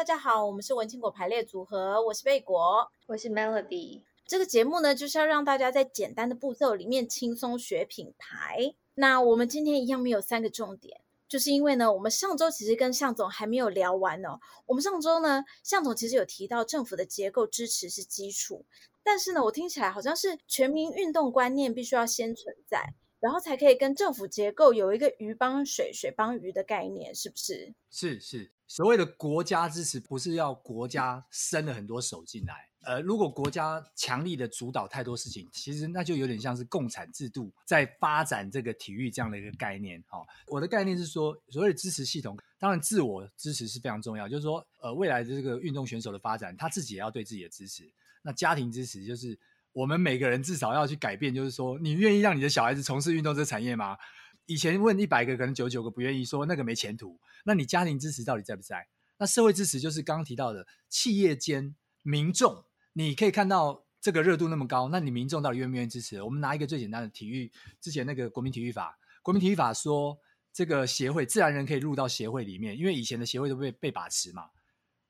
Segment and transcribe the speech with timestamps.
[0.00, 4.00] 大家好，我们是文青果排列组合，我是贝果，我是 Melody。
[4.26, 8.74] 这个节目呢，就是要让大家在简单的步骤里面轻松学品牌。
[8.94, 14.40] 那我们今天一样没有三个重点，就是因为呢，我们上周其实跟向总还没有聊完哦。
[14.64, 18.64] 我们上周呢，向总其实有提到政府的结构支持是基础，
[19.04, 27.74] 但是呢，我听起来好像是全民运动观念必须要先存在，然后才可以跟政府结构有一个鱼帮水，水帮鱼的概念，是不是？
[27.90, 32.54] 是是，所谓的国家支持，不是要国家伸了很多手进来。
[32.82, 40.00] 呃，如果国家强力的主导太多事情，其实那就有点像是共产制度在发展这个体育这样的一个概念。
[40.06, 47.82] 哈、我的概念是说，所谓的支持系统，当然自我支持是非常重要，就是说，呃，未来的这个运动选手的发展，他自己也要对自己的支持。
[48.22, 49.36] 那家庭支持就是
[49.72, 53.96] 我们每个人至少要去改变，就是说，你愿意让你的小孩子从事运动这个产业吗？
[54.46, 57.20] 以前问一百个，可能九十九个不愿意说那个没前途。
[57.44, 58.88] 那你家庭支持到底在不在？
[59.18, 62.64] 那社会支持就是刚刚提到的企业间民众。
[62.92, 66.20] 你可以看到这个热度那么高，那你民众到底愿不愿意支持？
[66.22, 70.18] 我们拿一个最简单的体育，之前那个国民体育法，国民体育法说
[70.52, 74.50] 这个协会自然人可以入到协会里面，因为以前的协会都被被把持嘛。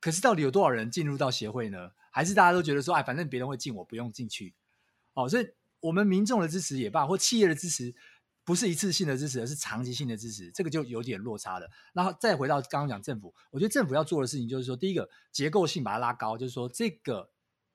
[0.00, 1.92] 可是到底有多少人进入到协会呢？
[2.10, 4.54] 还是大家都觉得说，哎，反正别人会进，我不用进去。
[5.14, 5.48] 哦，所以
[5.80, 7.94] 我们民众的支持也罢，或企业的支持，
[8.50, 11.70] 不是一次性的支持，而是长期性的支持，这个就有点落差了。
[11.92, 17.30] 然后再回到刚刚讲政府，我觉得政府要做的事情就是说，第一个结构性把它拉高，就是说这个。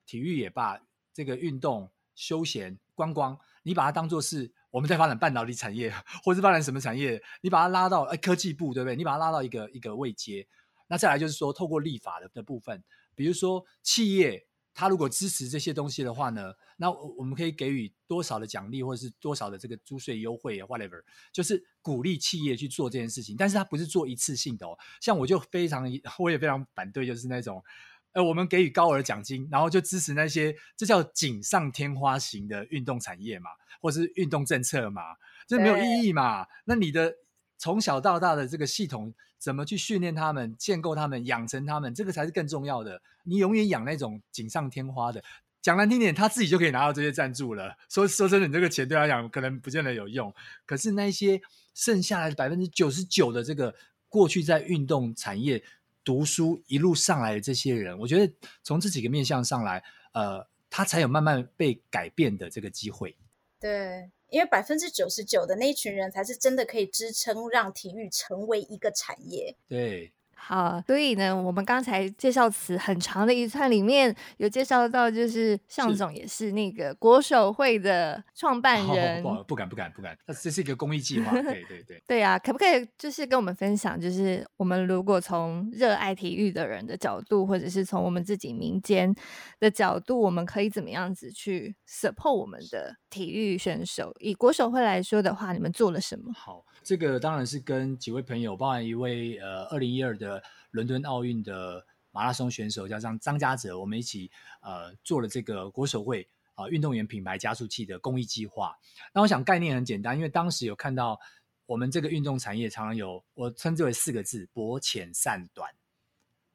[0.07, 0.79] 体育也罢，
[1.15, 5.91] 这个运动、休闲、观光，你把它当做是我们在发展半导体产业，
[6.23, 8.95] 或是发展什么产业，你把它拉到哎科技部，对不对？
[8.95, 10.47] 你把它拉到一个一个位阶。
[10.87, 12.83] 那再来就是说，透过立法的的部分，
[13.15, 14.45] 比如说企业，
[14.75, 21.01] 它如果支持这些东西的话呢，那我们可以给予多少的奖励，或者是多少的这个租税优惠啊，whatever，
[21.31, 23.35] 就是鼓励企业去做这件事情。
[23.35, 25.89] 但是它不是做一次性的哦，像我就非常，
[26.19, 27.63] 我也非常反对，就是那种。
[28.11, 33.49] 呃，我们给予高额奖金，然后就支持那些这叫锦上添花型的运动产业嘛，
[33.81, 35.01] 或是运动政策嘛，
[35.45, 36.47] 这没有意义嘛。
[36.63, 37.13] 那你的
[37.57, 43.01] 从小到大的这个系统，怎么去训练他们、建构他们、养成他们，这个才是更重要的。
[43.23, 45.23] 你永远养那种锦上添花的，
[45.61, 47.75] 讲难听点，他自己就可以拿到这些赞助了。
[47.89, 50.33] 说说真的，你这个钱对他讲可能不见得有用。
[50.65, 51.41] 可是那些
[51.73, 53.73] 剩下来的百分之九十九的这个
[54.09, 55.63] 过去在运动产业。
[56.05, 59.83] 读书一路上来的这些人，我觉得从这几个面向上来，
[60.13, 63.17] 呃，他才有慢慢被改变的这个机会。
[63.59, 69.55] 对，因为百分之九十九的那一群人，才是真的可以支撑让体育成为一个产业。
[69.67, 70.11] 对。
[70.37, 79.23] 好，所以呢，我们刚才介绍词很长的一串里面有介绍到，就是向总也是那个国手会的创办人。
[79.23, 81.31] 不不敢不敢不敢，那这是一个公益计划。
[81.41, 82.01] 对对对。
[82.05, 89.11] 对啊，可不可以就是跟我们分享，就是我们如果从热爱体育的人的角度，或者是从我们自己民间
[89.59, 94.13] 的角度，我们可以怎么样子去 support 我们的体育选手？
[94.19, 96.31] 以国手会来说的话，你们做了什么？
[96.33, 96.63] 好。
[96.85, 104.29] 这个当然是跟几位朋友，包含一位呃，二零一二的伦敦奥运的马拉松选手，叫张张家泽，我们一起
[104.61, 108.77] 呃做了这个国手会啊、运动员品牌加速器的公益计划。
[109.11, 111.19] 那我想概念很简单，因为当时有看到
[111.65, 115.67] 我们这个运动产业常常有我称之为四个字：薄浅善短。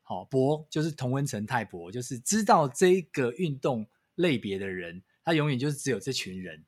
[0.03, 6.65] 好、哦，薄就是同温层太薄，就是知道这个运动类别的人，他永远就是只有这群人。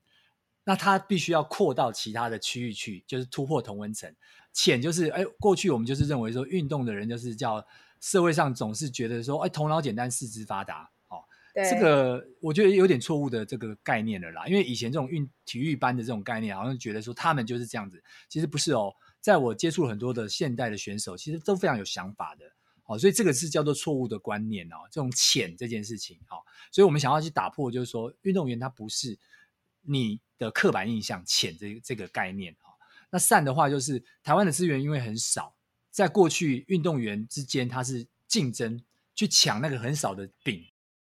[0.64, 4.14] 那他必须要扩到其他的区域去，就是突破同温层。
[4.52, 7.64] 浅就是，哎，过去我们就是认为说，运动的人就是叫
[8.00, 11.24] 社会上总是觉得说，哎，头脑简单，四肢发达，哦，
[11.54, 14.46] 这个我觉得有点错误的这个概念了啦。
[14.46, 18.92] 因为以前这种运体育班的这种概念，好像觉得说他们就是这样子，其实不是哦。
[19.22, 22.44] 在我接触了很多的现代的选手，其实都非常有想法的，
[22.86, 24.76] 哦，所以这个是叫做错误的观念哦。
[24.90, 29.16] 这种浅这件事情，哦，所以我们想要去打破，就是说运动员他不是
[29.82, 30.20] 你。
[30.38, 32.74] 的刻板印象浅这这个概念啊，
[33.10, 35.54] 那善的话就是台湾的资源因为很少，
[35.88, 38.82] 在过去运动员之间他是竞争
[39.14, 40.60] 去抢那个很少的饼，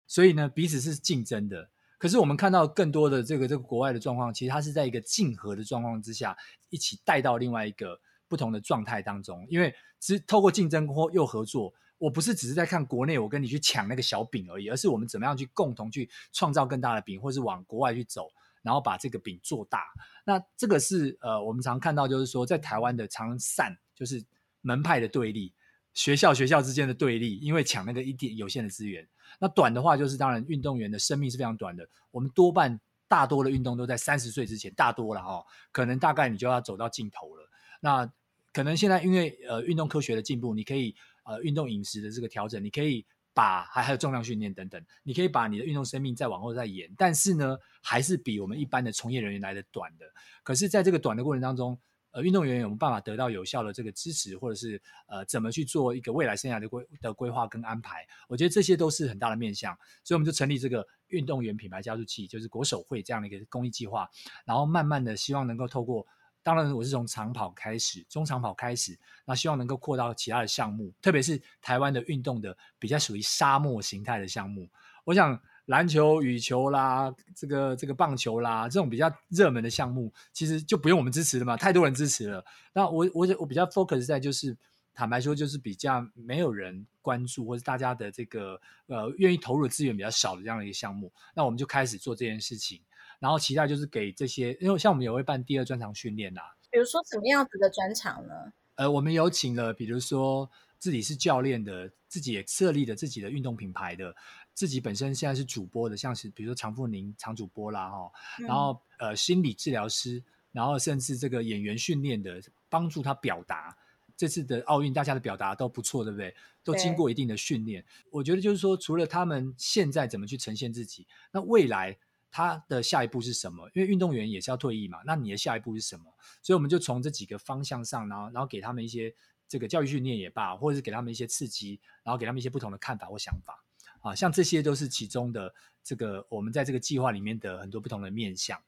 [0.06, 1.68] 所以呢彼此是竞争的。
[1.98, 6.34] 可是我们看到更多的这个这个国外的状况，其实它是在一个竞合的状况之下，
[6.70, 9.46] 一起带到另外一个不同的状态当中。
[9.50, 18.30] 因为只透过竞争或又合作，我不是只是在看国内我跟你去抢那个小饼而已，而是我们怎么样去共同去创造更大的饼，或是往国外去走。
[18.66, 19.84] 然后把这个饼做大，
[20.24, 24.20] 那这个是呃，我们常看到就是说，在台湾的常善就是
[24.60, 25.54] 门派的对立，
[25.94, 29.06] 学校学校之间的对立，因为抢那个一点有限的资源。
[29.38, 31.88] 那短的话就是，当然运动员的生命是非常短的。
[32.10, 37.48] 我们多半大多的运动都在三十岁之前，大多了、哦，可能大概你就要走到尽头了。
[37.78, 38.12] 那
[38.52, 40.92] 可能现在因为呃运动科学的进步，你可以
[41.22, 50.06] 呃运动饮食的这个调整，你可以把还还有重量训练等等，你可以把你的运动生命再往后再延，但是呢，还是比我们一般的从业人员来的短的。
[50.42, 51.78] 可是，在这个短的过程当中，
[52.12, 58.06] 呃，运动员有没有办法得到有效的这个支持，或者是呃，怎么去做一个未来生涯的规的规划跟安排？
[58.26, 64.08] 我觉得这些都是很大的面向，所以我们就成立这个运动员品牌加速器，就是国手会这样的一个公益计划，
[64.46, 66.06] 然后慢慢的希望能够透过，
[66.46, 74.68] 当然我是从长跑开始，中长跑开始，那希望能够扩到其他的项目，特别是台湾的运动的比较属于沙漠形态的项目，
[75.02, 75.36] 我想。
[75.66, 82.44] 篮球、羽球啦，这个这个棒球啦，这种比较热门的项目，其实就不用我们支持了嘛，太多人支持了。
[82.72, 84.56] 那我我我比较 focus 在就是，
[84.96, 92.80] 坦白说，就是比较没有人关注，或者大家的这个呃愿意投入的资源比较少的这样的一个项目，那我们就开始做这件事情。
[93.18, 96.56] 然后期待就是给这些，因为像我们也会办第二专场训练啦。
[96.70, 98.34] 比如说什么样子的专场呢？
[98.76, 104.14] 呃，我们有请了，比如说自己是教练的，自己也设立了自己的运动品牌的。
[104.54, 110.22] 自己本身现在是主播的，像是比如说常富宁常主播啦，哈、嗯，然后呃心理治疗师，
[110.52, 112.40] 然后甚至这个演员训练的，
[112.70, 113.76] 帮助他表达。
[114.16, 116.34] 这次的奥运大家的表达都不错，对不对？
[116.64, 117.84] 都经过一定的训练。
[118.10, 121.96] 我觉得就是说，除了他们现在怎么去呈现自己，那未来
[122.30, 123.70] 他的下一步是什么？
[123.74, 126.04] 因为运动员也是要退役嘛，那你的下一步是什么？
[126.42, 129.14] 所以我们就从这几个方向上，然后然后给他们一些
[129.46, 133.62] 这个教育训练也罢，或者是给他们一些刺激，然后给他们一些不同的看法或想法。
[134.00, 135.52] 啊，像这些都是其中的
[135.82, 138.60] 这个我们在这个计划里面的很多不同的面向。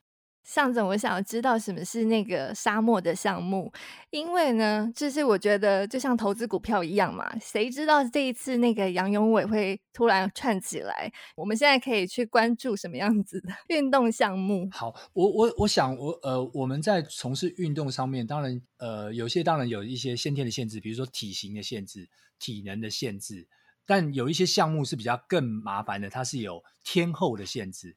[0.49, 3.71] 象总，我想要知道什么是那个沙漠的项目，
[4.09, 11.12] 因为呢，就是我觉得就像投资股票一样嘛，谁知道这一次那个杨勇伟会突然窜起来？
[11.37, 14.67] 我们现在可以去关注什么样子的 运动项目？
[14.73, 22.09] 好，我我我想我呃我们在从事运动上面，当然呃有些当然有一些先天的限制，比如说体型的限制、
[22.39, 23.47] 体能的限制。
[23.85, 27.97] 但有一些项目是比较更麻烦的，它是有天候的限制，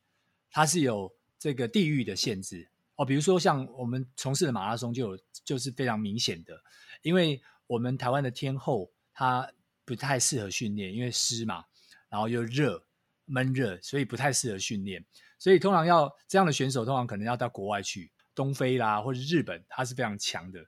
[0.50, 3.04] 它是有这个地域的限制哦。
[3.04, 6.54] 比如说像我们从事的马拉松就有，就是非常明显的，
[7.02, 9.52] 因为我们台湾的天候它
[9.84, 11.66] 不太适合训练，因为湿嘛，
[12.10, 12.86] 然后又热
[13.26, 15.04] 闷热，所以不太适合训练。
[15.40, 20.64] 所以通常要这样的选手，通常可能要到国外去，东非啦或者日本，它是非常强的。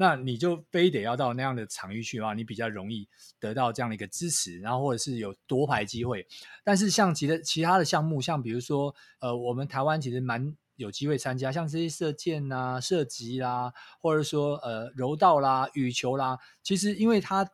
[0.00, 3.08] 那你就非得要到那样的场域去的话，你比较容易
[3.40, 6.24] 得到这样的一个支持，然后或者是有夺牌机会。
[6.62, 17.44] 但是像其他其他的项目，像比如说，呃，我们台湾其实蛮有机会参加，像这些射箭啊、射击啦，或者说呃柔道啦、羽球啦，其实因为它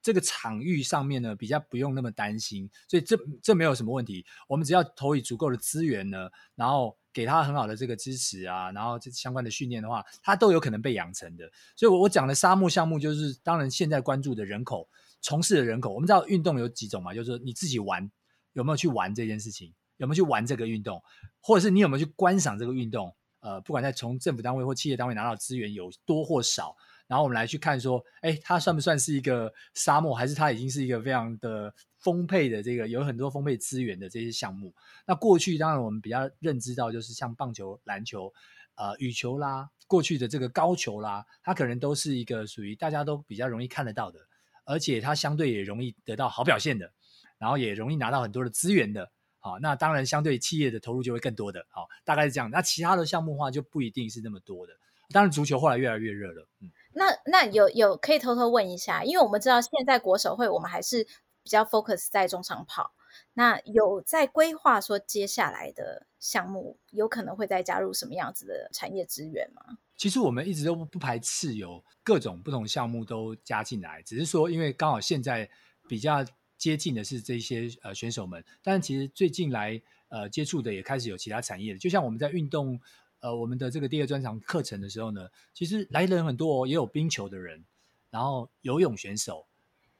[0.00, 4.24] 这个场域上面呢比较不用那么担心，所以这这没有什么问题。
[4.46, 6.96] 我们只要投以足够的资源呢，然后。
[7.18, 11.50] 给他很好的这个支持啊，然后这相关的训练的话，他都有可能被养成的。
[11.74, 14.88] 所以，我我讲的沙漠项目就是，当然现在关注的人口，
[15.20, 18.08] 从事的人口，我们知道运动有几种嘛，就是你自己玩
[18.52, 21.02] 有没有去玩这件事情，有没有去玩这个运动，
[21.40, 23.12] 或者是你有没有去观赏这个运动？
[23.40, 26.76] 呃，不管在从政府单位或企业单位拿到资源有多或少。
[27.08, 34.72] 然后我们来去看说，哎，它算不算是一个沙漠，还是它已经是一个非常的丰沛的这个有很多丰沛资源的这些项目？
[35.06, 38.32] 那过去当然我们比较认知到，就是像棒球、篮球、
[38.76, 44.20] 呃羽球啦，过去的这个高球啦，它可能都是一个属于大家都比较容易看得到的，
[44.66, 46.92] 而且它相对也容易得到好表现的，
[47.38, 49.10] 然后也容易拿到很多的资源的。
[49.40, 51.64] 好，那当然相对企业的投入就会更多的。
[51.70, 52.50] 好，大概是这样。
[52.50, 54.74] 那其他的项目的话就不一定是那么多的。
[55.10, 56.70] 当然足球后来越来越热了，嗯。
[56.98, 61.04] 那那有有可以偷偷问一下，因为我们知道现在国手会我们还是
[61.44, 62.92] 比较 focus 在中长跑，
[63.34, 69.78] 那有在规划说接下来的项目有可能会再加入什么样子的产业资源吗？
[69.96, 75.48] 其实我们一直都不排斥有各种不同项目都加进来，只是说因为刚好现在
[75.88, 76.24] 比较
[76.56, 82.80] 接近的是这些呃选手们，但其实最近来呃接触的也开始有其他产业，就像我们在运动。
[83.20, 87.64] 呃，我们的这个第二专场课程的时候呢，其实来的人很多哦，也有冰球的人，
[88.10, 89.46] 然后游泳选手、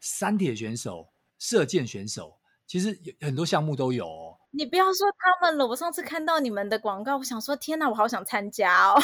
[0.01, 1.09] 三铁选手、
[1.39, 4.39] 射箭选手，其实有很多项目都有哦。
[4.51, 9.01] 你不要说他们了，我上次看到你们的广告，我想说，天哪，我好想参加哦。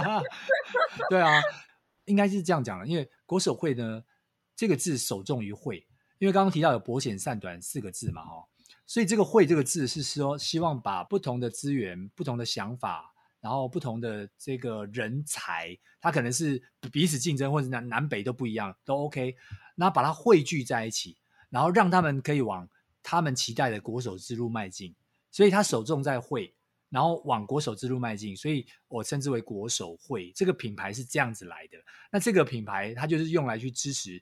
[1.10, 1.40] 对啊，
[2.06, 4.02] 应该是这样讲的，因为国手会呢，
[4.56, 5.86] 这个字首重于会，
[6.18, 8.46] 因为刚刚提到有博显善短四个字嘛，哈。
[8.90, 19.36] 所以这个“会”这个字是说，希望把不同的资源、不同的想法，然后不同的这个人才，他可能是彼此竞争，或者南南北都不一样，都 OK。
[19.76, 21.16] 然后把它汇聚在一起，
[21.50, 22.68] 然后让他们可以往
[23.00, 24.92] 他们期待的国手之路迈进。
[25.30, 26.52] 所以他首重在会，
[26.88, 28.36] 然后往国手之路迈进。
[28.36, 31.78] 所以我称之为国手会，这个品牌是这样子来的。
[32.10, 34.20] 那这个品牌它就是用来去支持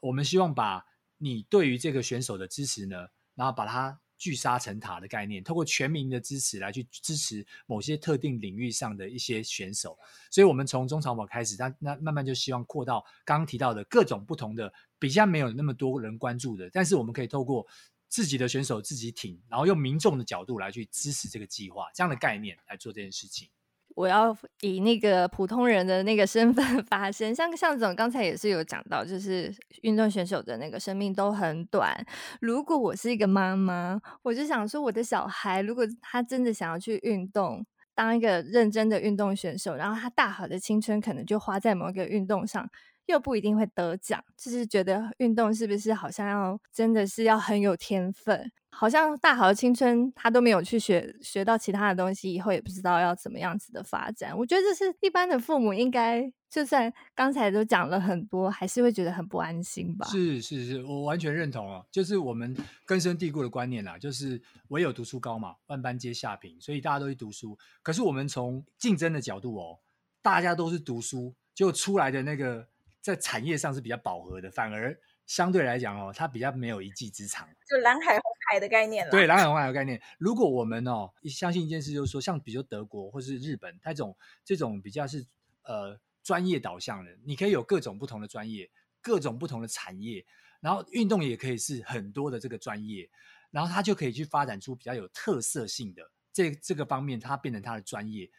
[0.00, 0.82] 我们希望把
[1.18, 2.96] 你对于这个选手的支持呢，
[3.34, 9.98] 然后把它聚沙成塔的概念，透过全民的支持来去支持某些特定领域上的一些选手。
[10.30, 17.66] 所以，我们从中长跑开始，那那慢慢就希望扩到刚刚提到的各种不同的，比较没有那么多人关注的，但是我们可以透过
[18.08, 23.48] 自己的选手自己挺，然后用民众的角度来去支持这个计划，这样的概念来做这件事情。
[23.96, 29.50] 我要以那个普通人的那个身份 发声，像向总刚才也是有讲到，就是
[29.80, 31.96] 运动选手的那个生命都很短。
[32.42, 42.68] 如果我是一个妈妈，我就想说，我的小孩如果他真的想要去运动，当一个认真的运动选手，然后他大好的青春可能就花在某一个运动上，
[43.06, 48.52] 又不一定会得奖，就是觉得运动是不是好像要真的是要很有天分？
[48.78, 54.36] 好像大好的青春，他都没有去学学到其他的东西，以后也不知道要怎么样子的发展。
[54.36, 60.06] 我觉得这是一般的父母应该，就算刚才都讲了很多，还是会觉得很不安心吧？
[60.08, 61.86] 是是是，我完全认同哦。
[61.90, 62.54] 就是我们
[62.84, 67.56] 根深蒂固的观念啦，就是唯有读书高嘛，万般皆下品，所以大家都去读书。
[67.82, 69.78] 可是我们从竞争的角度哦，
[70.20, 72.68] 大家都是读书，就出来的那个
[73.00, 74.94] 在产业上是比较饱和的，反而。
[75.26, 79.10] 相对来讲哦，他比较没有一技之长，就蓝海红海的概念了。
[79.10, 80.00] 对，蓝海红海的概念。
[80.18, 85.26] 如果我们哦相信一件事，就是说，像比如说德国或是日本，它这种这种比较是
[85.62, 90.24] 呃专业导向的，你可以有各种不同的专业，各种不同的产业，
[90.60, 93.08] 然后运动也可以是很多的这个专业，
[93.50, 98.30] 然后它就可以去发展出比较有特色性的这这个方面，它变成它的专业。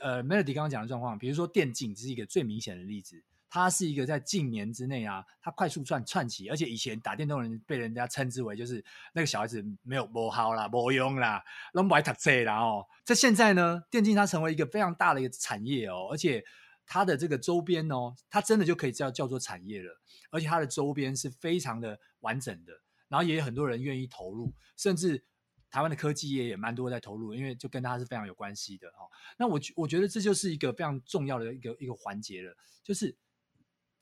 [0.00, 3.22] 呃，Melody 刚刚讲的状况，比如说电竞，这是一个最明显的例子。
[3.54, 8.82] 他是一个在近年之内啊，他快速串串起，而且以前打电动人被人家称之为就是
[9.12, 11.44] 那个小孩子没有不好啦，没用啦，
[11.74, 12.86] 拢不爱读书啦哦。
[13.04, 16.42] 在现在呢，电竞它成为一个非常大的一个产业哦，而且
[16.86, 22.72] 它的这个周边哦，它真的就可以叫叫做产业了，而且它的周边是非常的完整的，
[23.08, 25.22] 然后也有很多人愿意投入，甚至
[25.70, 29.04] 台湾的科技业也蛮多在投入，因为就跟它是非常有关系的哦。
[29.36, 33.14] 那我我觉得这就是一个非常重要的一个一个环节了，就是。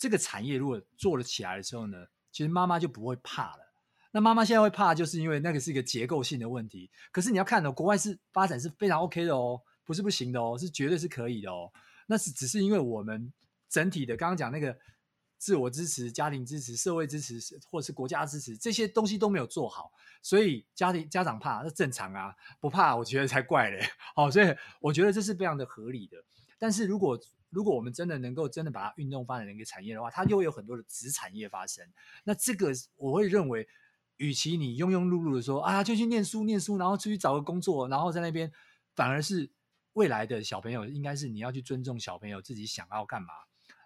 [0.00, 1.98] 这个产业如果做了起来的时候呢，
[2.32, 3.72] 其实妈妈就不会怕了。
[4.12, 6.90] 那妈妈现在会怕，就是因为那个是一个结构性的问题。
[7.12, 11.70] 可是你要看哦，国外是发展是非常 OK 的哦，不是不行的哦，是绝对是可以的哦。
[12.06, 13.30] 那是只是因为我们
[13.68, 14.76] 整体的刚刚讲那个
[15.36, 17.38] 自我支持、家庭支持、社会支持，
[17.70, 19.92] 或者是国家支持这些东西都没有做好，
[20.22, 23.86] 所以家庭家长怕那正常啊，不怕我觉得才怪嘞。
[24.16, 26.16] 好，所以我觉得这是非常的合理的。
[26.58, 31.84] 但是如果如果我们真的能够真的把它运动发展成一个产业的话，它就会有很多的子产业发生。
[32.24, 33.68] 那这个我会认为，
[34.16, 38.52] 与其你庸庸碌碌的说啊，就去念书念书，然后出去找个工作，然后在那边，
[38.94, 39.50] 反而是
[39.94, 43.28] 未来的小朋友应该是你要去尊重小朋友自己想要干嘛，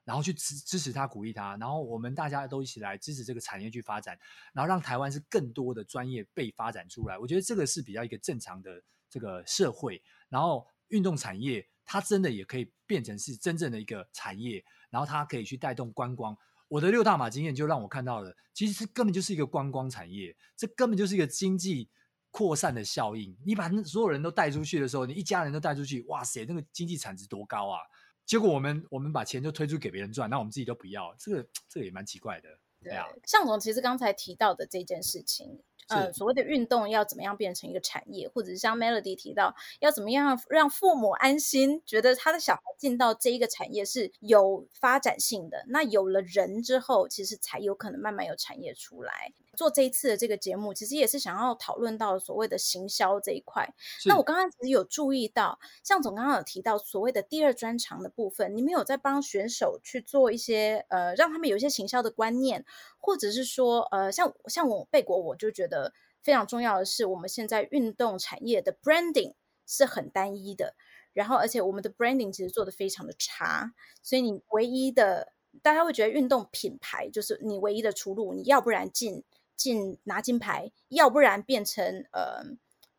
[0.04, 4.18] 然后去支支持他、鼓励他，然后我们大家都一起来支持这个产业去发展，
[4.52, 7.16] 然后让台湾是更多的专业被发展出来。
[7.16, 11.66] 我觉得这个是比较一个正常的这个社会，然后运动产业。
[11.84, 16.36] 它真的也可以变成是真正的一个产业，然后它可以去带动观光。
[16.68, 21.88] 我的六大马经验就让我看到了，其实是根本就是一个观光产业，这根本就是一个经济
[22.30, 23.36] 扩散的效应。
[23.44, 27.80] 你把所有人都带出去的时候，你一家人都带出去，哇塞，那个经济产值多高啊！
[28.24, 32.48] 结果我们我们把钱就推出给别人赚，那我们自己都不要，这个这个也蛮奇怪的。
[32.82, 35.62] 对啊，向总其实刚才提到的这件事情。
[35.88, 45.64] 呃，所谓的运动要怎么样变成一个产业，或者是像 Melody 提到，要怎么样让父母安心，觉得他的小孩进到这一个产业是有发展性的。
[45.68, 49.32] 那有了人之后，其实才有可能慢慢有产业出来。
[49.54, 53.72] 做这一次的这个节目，其实也是想要讨论到所谓的行销这一块。
[54.04, 62.64] 那我刚刚其实有注意到，向总刚刚有提到所谓的第二专长的部分，你们有在帮选手去做一些呃，让他们有一些行销的观念，
[62.98, 65.94] 或者是说呃，像像我贝果，我就觉得。
[66.24, 69.34] 非常重要的是，我们现在运动产业的 branding
[69.66, 70.74] 是很单一的，
[71.12, 79.22] 然后而且我们的 branding 其实做得非常的差，所以你唯一的大家会觉得运动品牌就是你唯一的出路，你要不然进
[79.56, 82.44] 进拿金牌，要不然变成呃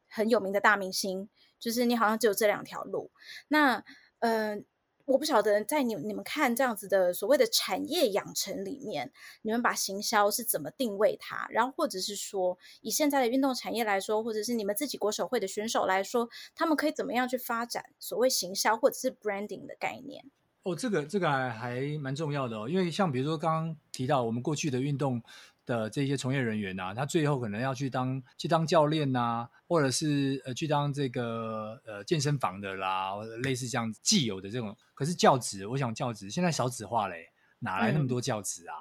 [0.07, 3.11] 很有名的大明星，就是你好像只有这两条路。
[3.47, 3.83] 那
[4.19, 4.61] 呃。
[5.07, 9.11] 我不晓得在你你们看这样子的所谓的产业养成里面，
[9.43, 11.45] 你们把行销是怎么定位它？
[11.51, 20.25] 然后或者是说，以现在的运动产业来说，或者是你们自己国手会的选手来说，他们可以怎么样去发展所谓行销或者是 branding 的概念？
[20.63, 25.21] 哦，这个这个还还蛮重要的哦，因为像比如说刚刚提到我们过去的运动。
[25.65, 34.75] 的这些从业人员呐、啊，他最后可能要去当去当教练呐、啊，或者是呃去当这个呃健身房的啦，或者类似这样既有的这种。
[34.93, 37.29] 可是教职，我想教职现在少子化嘞，
[37.59, 38.75] 哪来那么多教职啊？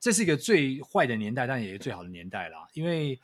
[0.00, 2.68] 这是一个最坏的年代，但也是最好的年代啦。
[2.72, 3.20] 因为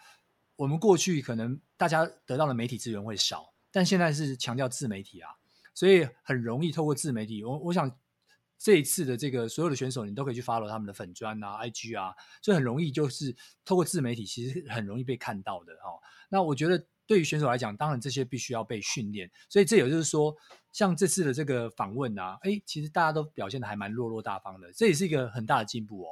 [0.57, 5.31] 我们过去可能大家得到的媒体资源会少，但现在是强调自媒体啊，
[5.73, 7.45] 所以很容易透过自媒体。
[7.45, 7.89] 我我想
[8.65, 16.01] 这一次的这个所有的选手，你都可以去 follow 他们的粉专啊、IG 啊，所以很容易就是透过自媒体，其实很容易被看到的哦。
[16.31, 19.31] 那我觉得对于选手来讲，当然这些必须要被训练。
[19.51, 20.35] 所以这也就是说，
[20.73, 26.09] 像这次的这个访问啊，哎，其实大家都表现得还蛮落落大方的，这也是一个很大的进步哦。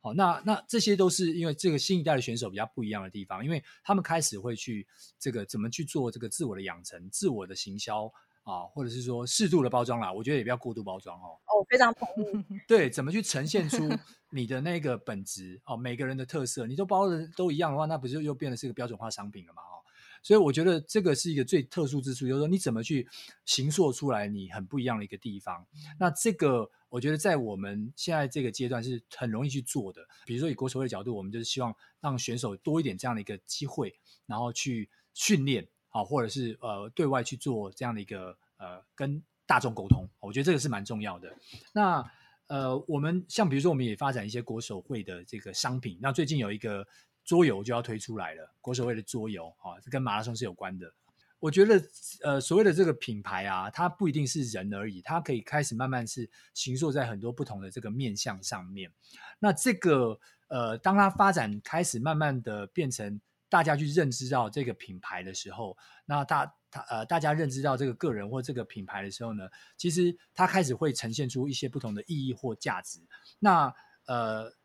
[0.00, 4.88] 好，那那这些都是因为这个新一代的选手比较不一样的地方，因为他们开始会去
[5.20, 10.12] 这个怎么去做这个自我的养成、自我的行销啊，或者是说适度的包装啦。
[10.12, 11.38] 我觉得也不要过度包装哦。
[11.46, 12.44] 哦，非常同意。
[12.68, 13.88] 对，怎么去呈现出
[14.30, 19.62] 你的那个本质哦，每个人的特色，你都包的都一样的话，那不就又变得是一个标准化商品了嘛？
[19.62, 19.80] 哦，
[20.22, 23.08] 所以我觉得这个是一个最特殊之处，就是说你怎么去
[23.44, 25.66] 形塑出来你很不一样的一个地方。
[25.98, 26.70] 那这个。
[26.92, 30.06] 我觉得在我们现在这个阶段是很容易去做的。
[30.26, 40.08] 比如说以国手会的角度，我们就是希望让选手多一点这样的一个机会，然后去训练啊，或者是呃对外去做这样的一个呃跟大众沟通。
[40.18, 41.32] 我觉得这个是蛮重要的。
[41.72, 42.04] 那
[42.48, 45.96] 呃，我们像比如说我们也发展一些国手会的这个商品。
[46.02, 46.86] 那最近有一个
[47.24, 50.92] 桌游就要推出来了，国手会的桌游啊，是跟马拉松是有关的。
[51.38, 51.82] 我觉得，
[52.22, 58.92] 呃，所谓的这个品牌啊，它不一定是人而已，它可以开始慢慢是形塑在很多不同的这个面向上面。
[59.40, 63.20] 那这个，呃，当它发展开始慢慢的变成
[63.52, 72.98] 大家去认知到这个品牌的时候，那大，他，呃，大家认知到这个个人或这个品牌的时候呢，其实它开始会呈现出一些不同的意义或价值。
[73.38, 73.74] 那，
[74.06, 74.56] 呃，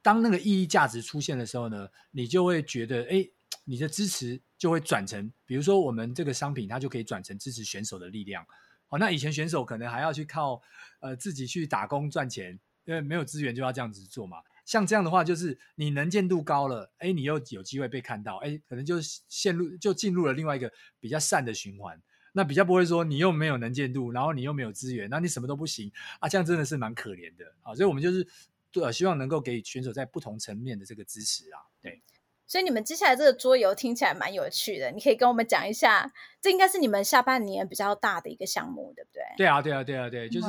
[0.00, 3.28] 当那个意义价值出现的时候呢，你就会觉得，哎。
[3.68, 8.46] 你的支持就会转成，比如说我们这个商品，它就可以转成支持选手的力量。
[8.86, 10.62] 好，那以前选手可能还要去靠
[11.00, 14.38] 呃自己去打工赚钱，因为没有资源就要这样子做嘛。
[14.66, 21.98] 像这样的话，就是你能见度高了，哎，你又有机会被看到，哎，可能就陷入就进入了另外一个比较善的循环。
[22.32, 27.74] 那比较不会说你又没有能见度，然后你又没有资源，那你什么都不行啊，这样真的是蛮可怜的啊。
[27.74, 28.26] 所以我们就是
[28.70, 32.02] 对，希望能够给选手在不同层面的这个支持啊，对。
[32.48, 39.22] 所以你们接下来这个桌游听起来蛮有趣的，你可以跟我们讲一下，这应该是你们下半年比较大的一个项目，对不对？
[39.36, 40.46] 对啊，对啊，对啊，对，就是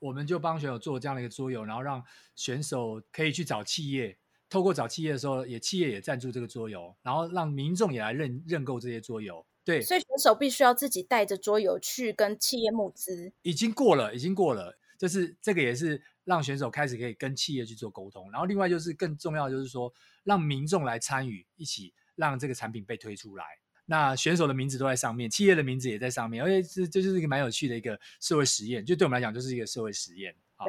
[0.00, 2.02] 我们就帮选手做这样的一个桌游，然后让
[2.34, 9.46] 选手可以去找企业，透过找企业的时候，也企业也赞助这个桌游，然后让民众也来认认购这些桌游。
[9.64, 13.32] 对，所以选手必须要自己带着桌游去跟企业募资。
[13.42, 16.02] 已经过了，已经过了，就是这个也是。
[16.24, 23.44] 让选手开始可以跟企业去做沟通，然后另外就是更重要的就是说，让民众来参与，一起让这个产品被推出来。
[23.90, 30.64] 那选手的名字都在上面，企业的名字也在上面，而且这这就是一个蛮有趣的一个社会实验，就对我们来讲就是一个社会实验啊。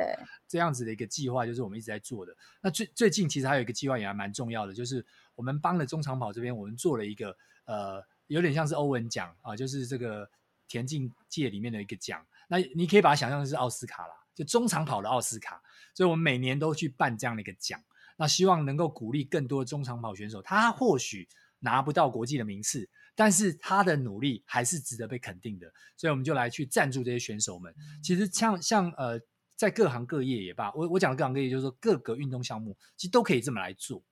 [0.47, 2.35] 这样子的一个计划就是我们一直在做的。
[2.63, 5.05] 那最最近其实还有一个计划也还蛮重要的，就是
[5.35, 10.27] 我们帮了中长跑这边，我们做了一个呃，有点像是欧文奖啊，就是这个
[10.67, 12.25] 田径界里面的一个奖。
[12.47, 14.13] 那你可以把它想象成是奥斯卡啦。
[14.33, 15.61] 就中长跑的奥斯卡，
[15.93, 17.79] 所以我们每年都去办这样的一个奖，
[18.17, 20.41] 那希望能够鼓励更多的中长跑选手。
[20.41, 21.27] 他或许
[21.59, 25.71] 拿不到国际的名次，但是他的努力还是值得被肯定的。
[25.97, 27.73] 所以我们就来去赞助这些选手们。
[28.03, 29.19] 其实像像呃，
[29.55, 34.03] 在各行各业也罢，我我讲的各行各业就是说各个运动项目其实都可以这么来做，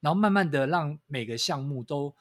[0.00, 2.14] 然后慢慢的让每个项目都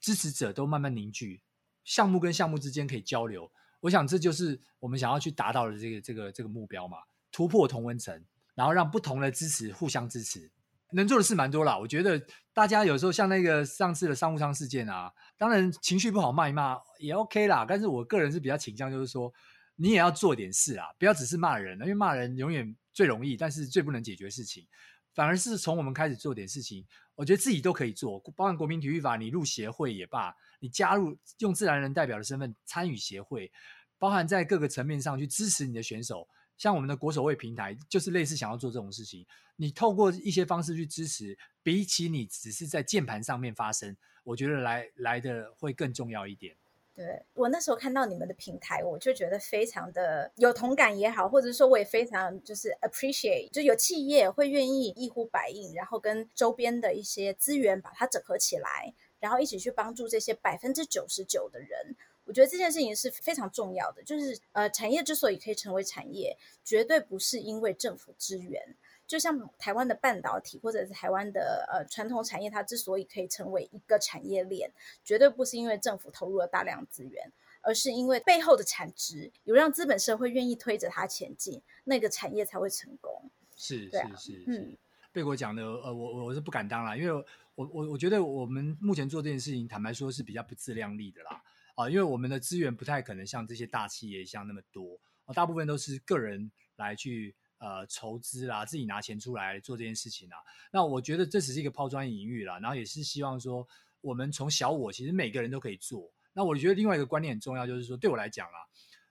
[0.00, 1.42] 支持者都慢慢凝聚，
[1.84, 3.50] 项目跟项目之间可以交流。
[3.80, 6.98] 我想这就是我们想要去达到的这个这个这个目标嘛，
[7.32, 10.50] 突破同温层，然后让不同的支持互相支持，
[10.92, 11.78] 能做的事蛮多啦。
[11.78, 12.20] 我觉得
[12.52, 19.32] 大家有时候像那个上次的商务舱事件啊，当然情绪不好骂一骂也 OK 啦，但是我个人是比较倾向就是说，
[19.76, 24.66] 你也要做点事啊，不要只是骂人，因为骂人永远最容易，但是最不能解决事情。
[25.14, 28.20] 反而是从我们开始做点事情，我觉得自己都可以做。
[28.36, 33.50] 包含国民体育法，你入协会也罢，你加入用自然人代表的身份参与协会，
[33.98, 36.28] 包含在各个层面上去支持你的选手。
[36.56, 39.26] 像我们的国手会平台，就是类似想要做这种事情。
[39.56, 46.54] 你透过一些方式去支持，比起你只是在键盘上面发声，我觉得来来的会更重要一点。
[46.94, 61.96] 对，我那时候看到你们的平台，我就觉得非常的有同感也好，或者说我也非常就是 appreciate，就有企业会愿意一呼百应，然后跟周边的一些资源把它整合起来，然后一起去帮助这些百分之九十九的人。
[62.26, 68.76] 我觉得这件事情是非常重要的，就是呃，产业之所以可以成为产业，绝对不是因为政府支援。
[69.06, 74.68] 就像台湾的半导体，或者是台湾的呃传统产业，它之所以可以成为一个产业链，
[75.04, 77.30] 绝对不是因为政府投入了大量资源，
[77.62, 83.30] 而是因为背后的产值有让资本社会愿意推着它前进，那个产业才会成功。
[83.56, 84.44] 是，是是是。
[84.48, 84.76] 嗯，
[85.12, 91.40] 贝果讲的，呃，我我是不敢当啦，因为我我我觉得我们目前做这件事情，坦白说是比较不自量力的啦，
[91.76, 100.36] 啊、因为我们的资源不太可能像这些大企业像那么多，啊、大部分都是个人来去呃筹资啦，自己拿钱出来做这件事情啦。
[100.72, 103.66] 那我觉得这只是一个抛砖引玉啦，然后也是希望说，
[104.00, 106.12] 我们从小我其实每个人都可以做。
[106.32, 108.58] 那我觉得另外一个观念很重要，就是说对我来讲啦，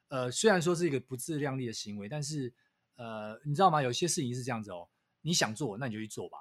[0.10, 2.54] 呃，虽然说是一个不自量力的行为，但是
[2.95, 3.82] 呃，你知道吗？
[3.82, 4.88] 有些事情是这样子哦。
[5.21, 6.38] 你想做，那你就去做吧。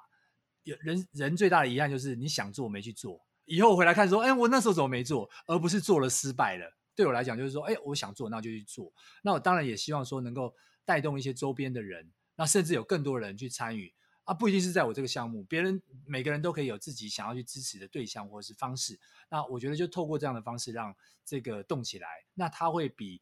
[0.61, 6.75] 有人人最大的遗憾就是你想做没去做，以后回来看说，哎，我那时候怎么没做，而不是做了失败了。
[6.95, 8.91] 对我来讲，就是说，哎，我想做，那就去做。
[9.21, 10.53] 那我当然也希望说，能够
[10.85, 18.99] 带动一些周边的人，那甚至有更多人去参与啊，不一定是在我这个项目，别人每个人都可以有自己想要去支持的对象或者是方式。
[19.29, 23.21] 那我觉得就透过这样的方式让这个动起来，那它会比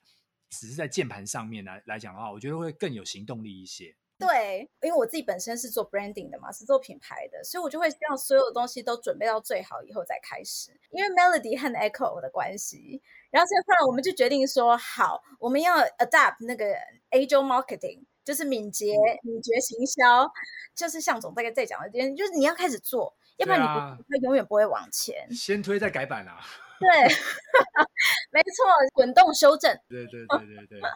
[0.49, 3.95] 只是在键盘上面来来讲的话，我觉得会更有行动力一些。
[4.19, 10.71] 对，因为我自己本身是做 branding 的嘛，是做品牌的，所以我就会希望所有的东西都准备到最好以后再开始。
[10.91, 16.65] 因为 Melody 和 Echo 的关系，然后所以后来我们就决定说，好，我们要 adapt 那个
[17.11, 20.31] Agile marketing，就是敏捷敏捷行销，
[20.73, 25.29] 就是向总大概在讲的，就是你要开始做，要不然你不，啊、他永远不会往前。
[25.33, 26.39] 先推再改版啊。
[26.79, 26.89] 对，
[28.31, 29.77] 没错，滚动修正。
[29.89, 30.81] 对对对对对。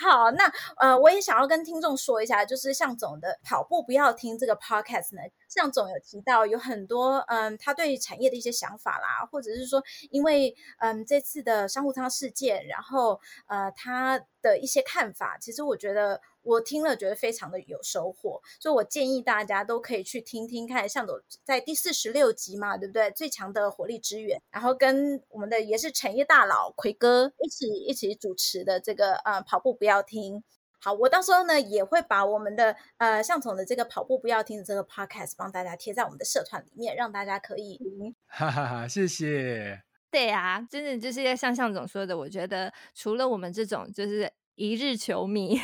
[0.00, 0.44] 好，那
[0.76, 5.22] 呃，我也想要跟听众说一下，就是向总的跑步不要听这个 podcast 呢。
[5.48, 16.20] 向总有提到有很多嗯，他对产业的一些想法啦，或者是说，因为嗯这次的商务舱事件，然后呃他的一些看法，其实我觉得。
[16.42, 23.10] 我听了觉得非常的有收获，所以我建议大家都可以去听听看，向总在第四十六集嘛，对不对？
[23.10, 30.42] 最强的火力支援，然后跟我们的也是产业大佬奎哥一起一起主持的这个呃跑步不要听。
[30.80, 38.14] 好，我到时候呢也会把我们的呃向总的这个跑步不要听的这个 podcast 帮大家贴在我们的社团里面，让大家可以听。
[38.26, 39.82] 哈哈哈，谢谢。
[40.10, 44.32] 对啊，真的就是像向总说的，我觉得除了我们这种就是。
[44.58, 45.56] 一日球迷，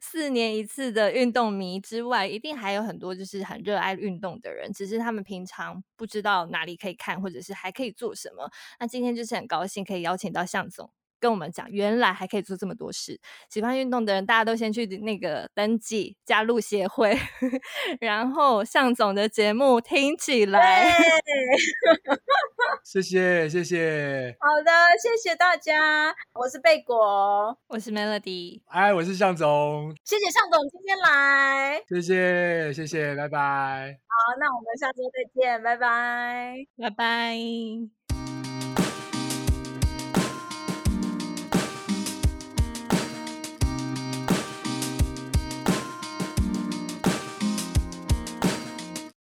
[0.00, 8.48] 四年一次的运动迷之外，一定还有很多就是很热爱运动的人，只是他们平常不知道哪里可以看，或者是还可以做什么。
[8.78, 10.88] 那今天就是很高兴可以邀请到向总。
[11.20, 13.18] 跟我们讲，原来还可以做这么多事。
[13.48, 17.16] 喜欢运动的人，大家都先去那个登记加入协会，
[18.00, 20.92] 然后向总的节目听起来。
[22.84, 24.36] 谢谢谢谢。
[24.40, 26.14] 好的，谢谢大家。
[26.32, 29.94] 我是贝果，我是 Melody，哎，我是向总。
[30.04, 31.82] 谢谢向总今天来。
[31.88, 33.98] 谢谢谢谢，拜拜。
[34.06, 37.97] 好，那我们下周再见，拜拜，拜拜。